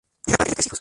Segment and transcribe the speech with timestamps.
[0.27, 0.79] Era padre de tres hijos.